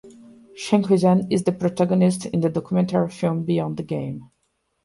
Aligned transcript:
Schenkhuizen 0.55 1.27
is 1.31 1.43
the 1.43 1.51
protagonist 1.51 2.25
in 2.25 2.39
the 2.39 2.49
documentary 2.49 3.07
film 3.11 3.43
"Beyond 3.43 3.77
the 3.77 3.83
Game". 3.83 4.31